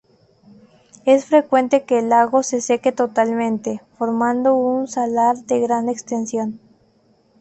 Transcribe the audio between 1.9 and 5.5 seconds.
el lago se seque totalmente, formando un salar